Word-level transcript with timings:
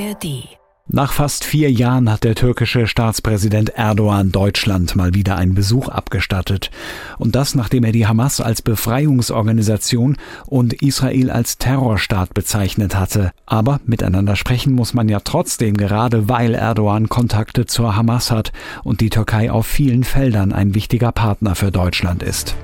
ARD 0.00 0.60
nach 0.92 1.12
fast 1.12 1.44
vier 1.44 1.70
Jahren 1.70 2.10
hat 2.10 2.24
der 2.24 2.34
türkische 2.34 2.88
Staatspräsident 2.88 3.68
Erdogan 3.68 4.32
Deutschland 4.32 4.96
mal 4.96 5.14
wieder 5.14 5.36
einen 5.36 5.54
Besuch 5.54 5.88
abgestattet. 5.88 6.72
Und 7.16 7.36
das, 7.36 7.54
nachdem 7.54 7.84
er 7.84 7.92
die 7.92 8.08
Hamas 8.08 8.40
als 8.40 8.60
Befreiungsorganisation 8.60 10.16
und 10.46 10.72
Israel 10.82 11.30
als 11.30 11.58
Terrorstaat 11.58 12.34
bezeichnet 12.34 12.96
hatte. 12.96 13.30
Aber 13.46 13.78
miteinander 13.86 14.34
sprechen 14.34 14.72
muss 14.72 14.92
man 14.92 15.08
ja 15.08 15.20
trotzdem, 15.20 15.76
gerade 15.76 16.28
weil 16.28 16.56
Erdogan 16.56 17.08
Kontakte 17.08 17.66
zur 17.66 17.94
Hamas 17.94 18.32
hat 18.32 18.50
und 18.82 19.00
die 19.00 19.10
Türkei 19.10 19.52
auf 19.52 19.68
vielen 19.68 20.02
Feldern 20.02 20.52
ein 20.52 20.74
wichtiger 20.74 21.12
Partner 21.12 21.54
für 21.54 21.70
Deutschland 21.70 22.24
ist. 22.24 22.56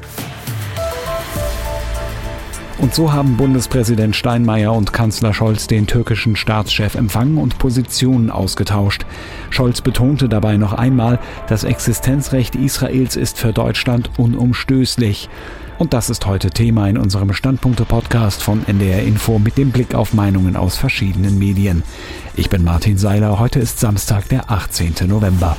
Und 2.78 2.94
so 2.94 3.12
haben 3.12 3.38
Bundespräsident 3.38 4.14
Steinmeier 4.14 4.72
und 4.72 4.92
Kanzler 4.92 5.32
Scholz 5.32 5.66
den 5.66 5.86
türkischen 5.86 6.36
Staatschef 6.36 6.94
empfangen 6.94 7.38
und 7.38 7.58
Positionen 7.58 8.30
ausgetauscht. 8.30 9.06
Scholz 9.48 9.80
betonte 9.80 10.28
dabei 10.28 10.58
noch 10.58 10.74
einmal, 10.74 11.18
das 11.48 11.64
Existenzrecht 11.64 12.54
Israels 12.54 13.16
ist 13.16 13.38
für 13.38 13.54
Deutschland 13.54 14.10
unumstößlich. 14.18 15.30
Und 15.78 15.94
das 15.94 16.10
ist 16.10 16.26
heute 16.26 16.50
Thema 16.50 16.88
in 16.88 16.98
unserem 16.98 17.32
Standpunkte-Podcast 17.32 18.42
von 18.42 18.66
NDR 18.66 19.02
Info 19.02 19.38
mit 19.38 19.56
dem 19.56 19.70
Blick 19.70 19.94
auf 19.94 20.12
Meinungen 20.12 20.56
aus 20.56 20.76
verschiedenen 20.76 21.38
Medien. 21.38 21.82
Ich 22.34 22.50
bin 22.50 22.62
Martin 22.62 22.98
Seiler, 22.98 23.38
heute 23.38 23.58
ist 23.58 23.80
Samstag, 23.80 24.28
der 24.28 24.50
18. 24.50 24.94
November. 25.06 25.56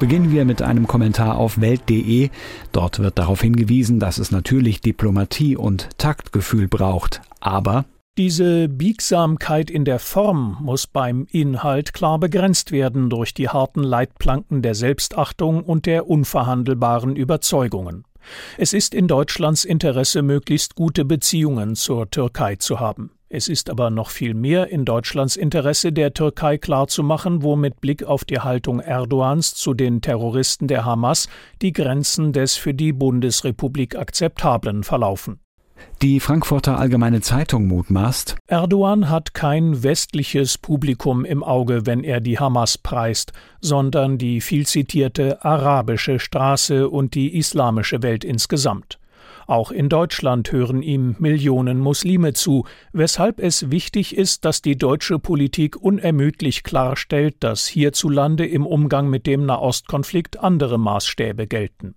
Beginnen 0.00 0.32
wir 0.32 0.44
mit 0.44 0.60
einem 0.60 0.86
Kommentar 0.86 1.38
auf 1.38 1.60
Welt.de. 1.60 2.30
Dort 2.72 2.98
wird 2.98 3.18
darauf 3.18 3.40
hingewiesen, 3.40 4.00
dass 4.00 4.18
es 4.18 4.32
natürlich 4.32 4.80
Diplomatie 4.80 5.56
und 5.56 5.88
Taktgefühl 5.98 6.68
braucht, 6.68 7.22
aber 7.40 7.84
diese 8.16 8.68
Biegsamkeit 8.68 9.70
in 9.70 9.84
der 9.84 9.98
Form 9.98 10.58
muss 10.60 10.86
beim 10.86 11.26
Inhalt 11.32 11.92
klar 11.94 12.20
begrenzt 12.20 12.70
werden 12.70 13.10
durch 13.10 13.34
die 13.34 13.48
harten 13.48 13.82
Leitplanken 13.82 14.62
der 14.62 14.76
Selbstachtung 14.76 15.64
und 15.64 15.86
der 15.86 16.08
unverhandelbaren 16.08 17.16
Überzeugungen. 17.16 18.04
Es 18.56 18.72
ist 18.72 18.94
in 18.94 19.08
Deutschlands 19.08 19.64
Interesse, 19.64 20.22
möglichst 20.22 20.76
gute 20.76 21.04
Beziehungen 21.04 21.74
zur 21.74 22.08
Türkei 22.08 22.56
zu 22.56 22.78
haben. 22.78 23.10
Es 23.36 23.48
ist 23.48 23.68
aber 23.68 23.90
noch 23.90 24.10
viel 24.10 24.32
mehr 24.32 24.68
in 24.68 24.84
Deutschlands 24.84 25.34
Interesse, 25.34 25.92
der 25.92 26.14
Türkei 26.14 26.56
klarzumachen, 26.56 27.42
wo 27.42 27.56
mit 27.56 27.80
Blick 27.80 28.04
auf 28.04 28.24
die 28.24 28.38
Haltung 28.38 28.78
Erdogans 28.78 29.54
zu 29.54 29.74
den 29.74 30.00
Terroristen 30.00 30.68
der 30.68 30.84
Hamas 30.84 31.28
die 31.60 31.72
Grenzen 31.72 32.32
des 32.32 32.54
für 32.54 32.74
die 32.74 32.92
Bundesrepublik 32.92 33.98
Akzeptablen 33.98 34.84
verlaufen. 34.84 35.40
Die 36.00 36.20
Frankfurter 36.20 36.78
Allgemeine 36.78 37.22
Zeitung 37.22 37.66
mutmaßt, 37.66 38.36
Erdogan 38.46 39.10
hat 39.10 39.34
kein 39.34 39.82
westliches 39.82 40.56
Publikum 40.56 41.24
im 41.24 41.42
Auge, 41.42 41.86
wenn 41.86 42.04
er 42.04 42.20
die 42.20 42.38
Hamas 42.38 42.78
preist, 42.78 43.32
sondern 43.60 44.16
die 44.16 44.42
vielzitierte 44.42 45.44
arabische 45.44 46.20
Straße 46.20 46.88
und 46.88 47.16
die 47.16 47.36
islamische 47.36 48.00
Welt 48.04 48.22
insgesamt. 48.22 49.00
Auch 49.46 49.70
in 49.70 49.88
Deutschland 49.88 50.50
hören 50.52 50.82
ihm 50.82 51.16
Millionen 51.18 51.78
Muslime 51.78 52.32
zu, 52.32 52.64
weshalb 52.92 53.40
es 53.40 53.70
wichtig 53.70 54.16
ist, 54.16 54.44
dass 54.44 54.62
die 54.62 54.76
deutsche 54.76 55.18
Politik 55.18 55.76
unermüdlich 55.76 56.62
klarstellt, 56.62 57.36
dass 57.40 57.66
hierzulande 57.66 58.46
im 58.46 58.66
Umgang 58.66 59.08
mit 59.08 59.26
dem 59.26 59.46
Nahostkonflikt 59.46 60.40
andere 60.40 60.78
Maßstäbe 60.78 61.46
gelten. 61.46 61.94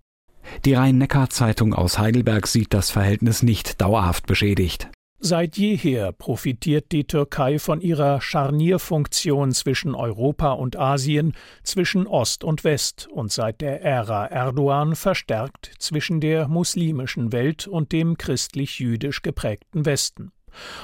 Die 0.66 0.74
Rhein-Neckar-Zeitung 0.74 1.74
aus 1.74 2.00
Heidelberg 2.00 2.48
sieht 2.48 2.74
das 2.74 2.90
Verhältnis 2.90 3.44
nicht 3.44 3.82
dauerhaft 3.82 4.28
beschädigt. 4.28 4.90
Seit 5.20 5.58
jeher 5.58 6.12
profitiert 6.12 6.92
die 6.92 7.06
Türkei 7.06 7.58
von 7.58 7.82
ihrer 7.82 8.22
Scharnierfunktion 8.22 9.52
zwischen 9.52 9.96
Europa 9.96 10.52
und 10.52 10.78
Asien, 10.78 11.34
zwischen 11.64 12.06
Ost 12.06 12.44
und 12.44 12.64
West 12.64 13.08
und 13.12 13.32
seit 13.32 13.62
der 13.62 13.82
Ära 13.82 14.28
Erdogan 14.28 14.96
verstärkt 14.96 15.72
zwischen 15.80 16.22
der 16.22 16.48
muslimischen 16.48 17.32
Welt 17.32 17.68
und 17.68 17.92
dem 17.94 18.18
christlich-jüdisch 18.18 19.24
geprägten 19.24 19.86
Westen. 19.88 20.32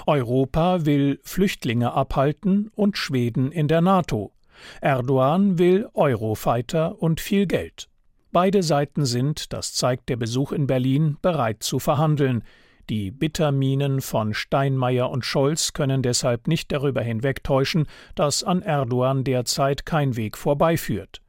Europa 0.07 0.85
will 0.85 1.19
Flüchtlinge 1.23 1.93
abhalten 1.93 2.71
und 2.75 2.97
Schweden 2.97 3.51
in 3.51 3.67
der 3.67 3.81
NATO. 3.81 4.33
Erdogan 4.81 5.59
will 5.59 5.87
Eurofighter 5.93 7.01
und 7.01 7.21
viel 7.21 7.45
Geld. 7.45 7.87
Beide 8.31 8.63
Seiten 8.63 9.05
sind, 9.05 9.53
das 9.53 9.75
zeigt 9.75 10.09
der 10.09 10.17
Besuch 10.17 10.51
in 10.51 10.65
Berlin, 10.65 11.17
bereit 11.21 11.61
zu 11.61 11.77
verhandeln. 11.77 12.43
Die 12.89 13.11
Bitterminen 13.11 14.01
von 14.01 14.33
Steinmeier 14.33 15.09
und 15.09 15.25
Scholz 15.25 15.73
können 15.73 16.01
deshalb 16.01 16.47
nicht 16.47 16.71
darüber 16.71 17.01
hinwegtäuschen, 17.01 17.87
dass 18.15 18.43
an 18.43 18.61
Erdogan 18.61 19.23
derzeit 19.23 19.85
kein 19.85 20.15
Weg 20.17 20.37
vorbeiführt. 20.37 21.21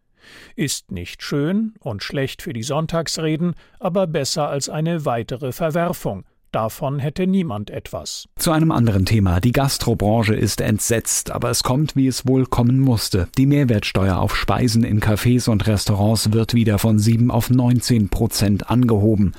Ist 0.57 0.91
nicht 0.91 1.23
schön 1.23 1.75
und 1.81 2.03
schlecht 2.03 2.43
für 2.43 2.53
die 2.53 2.63
Sonntagsreden, 2.63 3.55
aber 3.79 4.07
besser 4.07 4.49
als 4.49 4.69
eine 4.69 5.05
weitere 5.05 5.53
Verwerfung, 5.53 6.25
Davon 6.55 7.01
hätte 7.01 7.27
niemand 7.27 7.71
etwas. 7.71 8.29
Zu 8.37 8.53
einem 8.53 8.71
anderen 8.71 9.07
Thema. 9.07 9.41
Die 9.41 9.51
Gastrobranche 9.51 10.37
ist 10.37 10.61
entsetzt, 10.61 11.33
aber 11.33 11.51
es 11.51 11.65
kommt, 11.65 11.97
wie 11.97 12.07
es 12.07 12.29
wohl 12.29 12.47
kommen 12.47 12.79
musste. 12.79 13.27
Die 13.37 13.47
Mehrwertsteuer 13.47 14.19
auf 14.19 14.37
Speisen 14.37 14.85
in 14.85 15.01
Cafés 15.01 15.51
und 15.51 15.67
Restaurants 15.67 16.33
wird 16.33 16.55
wieder 16.55 16.79
von 16.79 17.01
7 17.01 17.33
auf 17.33 17.51
19 17.51 18.09
Prozent 18.09 18.71
angehoben. 18.71 19.33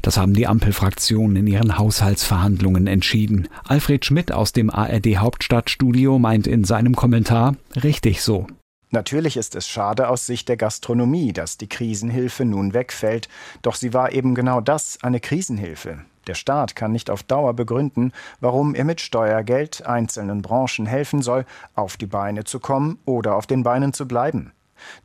Das 0.00 0.16
haben 0.16 0.32
die 0.32 0.46
Ampelfraktionen 0.46 1.36
in 1.36 1.46
ihren 1.46 1.76
Haushaltsverhandlungen 1.76 2.86
entschieden. 2.86 3.48
Alfred 3.64 4.06
Schmidt 4.06 4.32
aus 4.32 4.52
dem 4.52 4.70
ARD 4.70 5.18
Hauptstadtstudio 5.18 6.18
meint 6.18 6.46
in 6.46 6.64
seinem 6.64 6.96
Kommentar, 6.96 7.54
richtig 7.82 8.22
so. 8.22 8.46
Natürlich 8.90 9.36
ist 9.36 9.56
es 9.56 9.68
schade 9.68 10.08
aus 10.08 10.24
Sicht 10.24 10.48
der 10.48 10.56
Gastronomie, 10.56 11.34
dass 11.34 11.58
die 11.58 11.68
Krisenhilfe 11.68 12.46
nun 12.46 12.72
wegfällt, 12.72 13.28
doch 13.60 13.74
sie 13.74 13.92
war 13.92 14.12
eben 14.12 14.34
genau 14.34 14.62
das, 14.62 14.98
eine 15.02 15.20
Krisenhilfe. 15.20 15.98
Der 16.26 16.34
Staat 16.34 16.76
kann 16.76 16.92
nicht 16.92 17.10
auf 17.10 17.22
Dauer 17.22 17.54
begründen, 17.54 18.12
warum 18.40 18.74
er 18.74 18.84
mit 18.84 19.00
Steuergeld 19.00 19.86
einzelnen 19.86 20.42
Branchen 20.42 20.86
helfen 20.86 21.22
soll, 21.22 21.44
auf 21.74 21.96
die 21.96 22.06
Beine 22.06 22.44
zu 22.44 22.60
kommen 22.60 22.98
oder 23.04 23.36
auf 23.36 23.46
den 23.46 23.62
Beinen 23.62 23.92
zu 23.92 24.06
bleiben. 24.06 24.52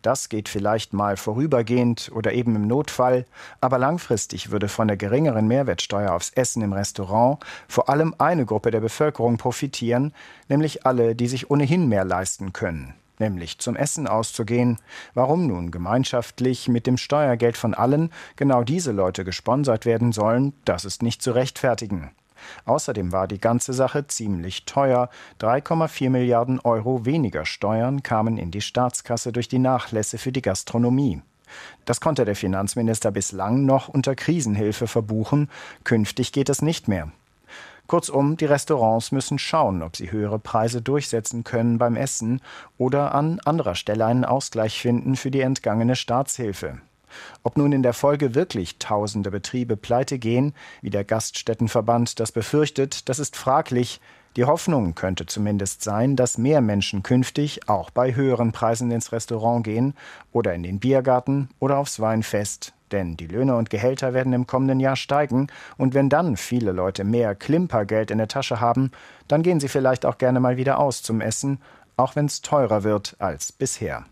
Das 0.01 0.29
geht 0.29 0.49
vielleicht 0.49 0.93
mal 0.93 1.17
vorübergehend 1.17 2.11
oder 2.13 2.33
eben 2.33 2.55
im 2.55 2.67
Notfall, 2.67 3.25
aber 3.61 3.77
langfristig 3.77 4.51
würde 4.51 4.69
von 4.69 4.87
der 4.87 4.97
geringeren 4.97 5.47
Mehrwertsteuer 5.47 6.13
aufs 6.13 6.31
Essen 6.31 6.63
im 6.63 6.73
Restaurant 6.73 7.39
vor 7.67 7.89
allem 7.89 8.15
eine 8.17 8.45
Gruppe 8.45 8.71
der 8.71 8.81
Bevölkerung 8.81 9.37
profitieren, 9.37 10.13
nämlich 10.49 10.85
alle, 10.85 11.15
die 11.15 11.27
sich 11.27 11.51
ohnehin 11.51 11.87
mehr 11.87 12.05
leisten 12.05 12.53
können 12.53 12.95
nämlich 13.19 13.59
zum 13.59 13.75
Essen 13.75 14.07
auszugehen. 14.07 14.77
Warum 15.13 15.47
nun 15.47 15.71
gemeinschaftlich 15.71 16.67
mit 16.67 16.87
dem 16.87 16.97
Steuergeld 16.97 17.57
von 17.57 17.73
allen 17.73 18.11
genau 18.35 18.63
diese 18.63 18.91
Leute 18.91 19.23
gesponsert 19.23 19.85
werden 19.85 20.11
sollen, 20.11 20.53
das 20.65 20.85
ist 20.85 21.03
nicht 21.03 21.21
zu 21.21 21.31
rechtfertigen. 21.31 22.11
Außerdem 22.65 23.11
war 23.11 23.27
die 23.27 23.39
ganze 23.39 23.73
Sache 23.73 24.07
ziemlich 24.07 24.65
teuer. 24.65 25.09
3,4 25.39 26.09
Milliarden 26.09 26.59
Euro 26.59 27.05
weniger 27.05 27.45
Steuern 27.45 28.03
kamen 28.03 28.37
in 28.37 28.51
die 28.51 28.61
Staatskasse 28.61 29.31
durch 29.31 29.47
die 29.47 29.59
Nachlässe 29.59 30.17
für 30.17 30.31
die 30.31 30.41
Gastronomie. 30.41 31.21
Das 31.85 32.01
konnte 32.01 32.25
der 32.25 32.35
Finanzminister 32.35 33.11
bislang 33.11 33.65
noch 33.65 33.87
unter 33.87 34.15
Krisenhilfe 34.15 34.87
verbuchen, 34.87 35.49
künftig 35.83 36.33
geht 36.33 36.49
es 36.49 36.61
nicht 36.61 36.87
mehr. 36.87 37.11
Kurzum, 37.87 38.37
die 38.37 38.45
Restaurants 38.45 39.11
müssen 39.11 39.39
schauen, 39.39 39.81
ob 39.81 39.95
sie 39.95 40.11
höhere 40.11 40.39
Preise 40.39 40.81
durchsetzen 40.81 41.43
können 41.43 41.77
beim 41.77 41.95
Essen 41.95 42.41
oder 42.77 43.15
an 43.15 43.39
anderer 43.45 43.75
Stelle 43.75 44.05
einen 44.05 44.25
Ausgleich 44.25 44.81
finden 44.81 45.15
für 45.15 45.31
die 45.31 45.41
entgangene 45.41 45.95
Staatshilfe. 45.95 46.81
Ob 47.43 47.57
nun 47.57 47.71
in 47.71 47.83
der 47.83 47.93
Folge 47.93 48.35
wirklich 48.35 48.77
tausende 48.79 49.31
Betriebe 49.31 49.77
pleite 49.77 50.19
gehen, 50.19 50.53
wie 50.81 50.89
der 50.89 51.03
Gaststättenverband 51.03 52.19
das 52.19 52.31
befürchtet, 52.31 53.09
das 53.09 53.19
ist 53.19 53.35
fraglich. 53.35 54.01
Die 54.35 54.45
Hoffnung 54.45 54.93
könnte 54.93 55.25
zumindest 55.25 55.81
sein, 55.81 56.15
dass 56.15 56.37
mehr 56.37 56.61
Menschen 56.61 57.01
künftig 57.01 57.67
auch 57.69 57.89
bei 57.89 58.13
höheren 58.13 58.51
Preisen 58.51 58.91
ins 58.91 59.11
Restaurant 59.11 59.63
gehen 59.63 59.95
oder 60.31 60.53
in 60.53 60.61
den 60.61 60.79
Biergarten 60.79 61.49
oder 61.59 61.77
aufs 61.77 61.99
Weinfest. 61.99 62.73
Denn 62.91 63.17
die 63.17 63.27
Löhne 63.27 63.55
und 63.55 63.69
Gehälter 63.69 64.13
werden 64.13 64.33
im 64.33 64.47
kommenden 64.47 64.79
Jahr 64.79 64.95
steigen, 64.95 65.47
und 65.77 65.93
wenn 65.93 66.09
dann 66.09 66.37
viele 66.37 66.71
Leute 66.71 67.03
mehr 67.03 67.35
Klimpergeld 67.35 68.11
in 68.11 68.17
der 68.17 68.27
Tasche 68.27 68.59
haben, 68.59 68.91
dann 69.27 69.43
gehen 69.43 69.59
sie 69.59 69.67
vielleicht 69.67 70.05
auch 70.05 70.17
gerne 70.17 70.39
mal 70.39 70.57
wieder 70.57 70.79
aus 70.79 71.03
zum 71.03 71.21
Essen, 71.21 71.59
auch 71.97 72.15
wenn 72.15 72.25
es 72.25 72.41
teurer 72.41 72.83
wird 72.83 73.15
als 73.19 73.51
bisher. 73.51 74.05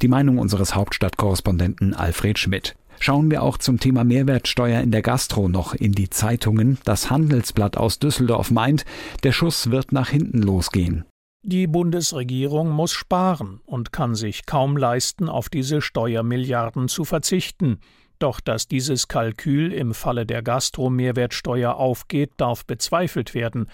Die 0.00 0.08
Meinung 0.08 0.38
unseres 0.38 0.74
Hauptstadtkorrespondenten 0.74 1.94
Alfred 1.94 2.38
Schmidt. 2.38 2.76
Schauen 3.00 3.32
wir 3.32 3.42
auch 3.42 3.58
zum 3.58 3.80
Thema 3.80 4.04
Mehrwertsteuer 4.04 4.80
in 4.80 4.92
der 4.92 5.02
Gastro 5.02 5.48
noch 5.48 5.74
in 5.74 5.90
die 5.90 6.08
Zeitungen. 6.08 6.78
Das 6.84 7.10
Handelsblatt 7.10 7.76
aus 7.76 7.98
Düsseldorf 7.98 8.52
meint, 8.52 8.84
der 9.24 9.32
Schuss 9.32 9.72
wird 9.72 9.90
nach 9.90 10.08
hinten 10.08 10.40
losgehen. 10.40 11.04
Die 11.44 11.66
Bundesregierung 11.66 12.70
muss 12.70 12.92
sparen 12.92 13.60
und 13.66 13.90
kann 13.90 14.14
sich 14.14 14.46
kaum 14.46 14.76
leisten, 14.76 15.28
auf 15.28 15.48
diese 15.48 15.80
Steuermilliarden 15.80 16.86
zu 16.86 17.04
verzichten. 17.04 17.80
Doch 18.22 18.38
dass 18.38 18.68
dieses 18.68 19.08
Kalkül 19.08 19.72
im 19.72 19.94
Falle 19.94 20.24
der 20.24 20.42
Gastro-Mehrwertsteuer 20.42 21.74
aufgeht, 21.74 22.30
darf 22.36 22.64
bezweifelt 22.64 23.34
werden. 23.34 23.66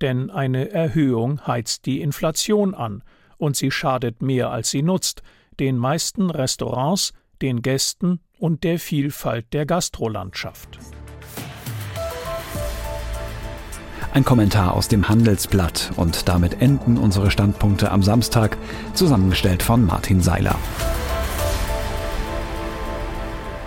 denn 0.00 0.30
eine 0.30 0.70
Erhöhung 0.70 1.44
heizt 1.44 1.86
die 1.86 2.02
Inflation 2.02 2.74
an 2.74 3.02
und 3.36 3.56
sie 3.56 3.72
schadet 3.72 4.22
mehr 4.22 4.50
als 4.50 4.70
sie 4.70 4.82
nutzt, 4.82 5.22
den 5.58 5.76
meisten 5.76 6.30
Restaurants, 6.30 7.14
den 7.42 7.62
Gästen 7.62 8.20
und 8.38 8.62
der 8.62 8.78
Vielfalt 8.78 9.52
der 9.52 9.66
Gastrolandschaft. 9.66 10.78
Ein 14.12 14.24
Kommentar 14.24 14.74
aus 14.74 14.86
dem 14.86 15.08
Handelsblatt 15.08 15.92
und 15.96 16.28
damit 16.28 16.60
enden 16.60 16.96
unsere 16.96 17.32
Standpunkte 17.32 17.90
am 17.90 18.04
Samstag, 18.04 18.56
zusammengestellt 18.94 19.62
von 19.64 19.84
Martin 19.84 20.20
Seiler. 20.20 20.56